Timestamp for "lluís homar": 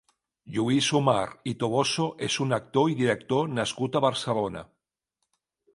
0.53-1.19